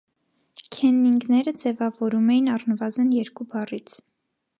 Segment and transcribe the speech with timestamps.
[0.75, 3.95] Քեննինգները ձևավորում էին առնվազն երկու բառից։